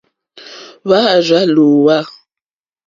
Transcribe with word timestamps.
Hwá 0.87 0.99
àrzà 1.15 1.39
lǒhwà. 1.53 1.97